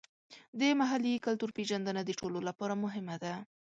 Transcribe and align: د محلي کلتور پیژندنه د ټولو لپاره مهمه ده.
د 0.59 0.61
محلي 0.79 1.13
کلتور 1.25 1.49
پیژندنه 1.57 2.01
د 2.05 2.11
ټولو 2.19 2.39
لپاره 2.47 2.73
مهمه 2.83 3.15
ده. 3.23 3.33